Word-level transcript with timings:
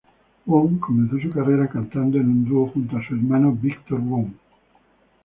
Wong 0.47 0.79
comenzó 0.79 1.19
su 1.19 1.29
carrera 1.29 1.67
cantando 1.67 2.17
en 2.17 2.27
un 2.27 2.43
dúo 2.45 2.69
junto 2.69 2.97
a 2.97 3.05
su 3.07 3.13
hermano 3.13 3.51
Victor 3.61 3.99
Wong. 3.99 4.31